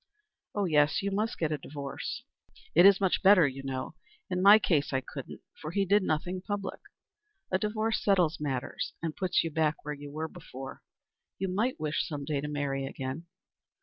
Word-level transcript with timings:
"Oh 0.55 0.65
yes, 0.65 1.03
you 1.03 1.11
must 1.11 1.37
get 1.37 1.51
a 1.51 1.59
divorce. 1.59 2.23
It 2.73 2.87
is 2.87 2.99
much 2.99 3.21
better, 3.21 3.47
you 3.47 3.61
know. 3.61 3.93
In 4.31 4.41
my 4.41 4.57
case 4.57 4.91
I 4.91 4.99
couldn't, 5.01 5.41
for 5.61 5.69
he 5.69 5.85
did 5.85 6.01
nothing 6.01 6.41
public. 6.41 6.79
A 7.51 7.59
divorce 7.59 8.03
settles 8.03 8.39
matters, 8.39 8.93
and 9.03 9.15
puts 9.15 9.43
you 9.43 9.51
back 9.51 9.85
where 9.85 9.93
you 9.93 10.11
were 10.11 10.27
before. 10.27 10.81
You 11.37 11.49
might 11.49 11.79
wish 11.79 12.07
some 12.07 12.25
day 12.25 12.41
to 12.41 12.47
marry 12.47 12.87
again." 12.87 13.27